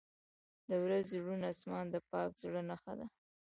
•د 0.67 0.69
ورځې 0.83 1.15
روڼ 1.25 1.41
آسمان 1.51 1.85
د 1.93 1.95
پاک 2.09 2.31
زړه 2.43 2.61
نښه 2.69 2.93
ده. 2.99 3.05